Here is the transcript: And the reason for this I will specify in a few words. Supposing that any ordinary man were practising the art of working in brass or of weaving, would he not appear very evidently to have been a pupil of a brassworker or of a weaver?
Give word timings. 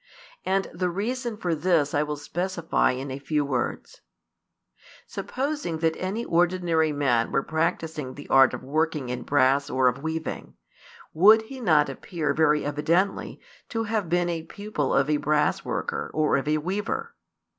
And 0.47 0.67
the 0.73 0.89
reason 0.89 1.37
for 1.37 1.53
this 1.53 1.93
I 1.93 2.01
will 2.01 2.15
specify 2.17 2.89
in 2.89 3.11
a 3.11 3.19
few 3.19 3.45
words. 3.45 4.01
Supposing 5.05 5.77
that 5.77 5.95
any 5.97 6.25
ordinary 6.25 6.91
man 6.91 7.31
were 7.31 7.43
practising 7.43 8.15
the 8.15 8.27
art 8.27 8.55
of 8.55 8.63
working 8.63 9.09
in 9.09 9.21
brass 9.21 9.69
or 9.69 9.87
of 9.87 10.01
weaving, 10.01 10.55
would 11.13 11.43
he 11.43 11.59
not 11.61 11.87
appear 11.87 12.33
very 12.33 12.65
evidently 12.65 13.39
to 13.69 13.83
have 13.83 14.09
been 14.09 14.27
a 14.27 14.41
pupil 14.41 14.91
of 14.91 15.07
a 15.07 15.17
brassworker 15.19 16.09
or 16.15 16.35
of 16.35 16.47
a 16.47 16.57
weaver? 16.57 17.13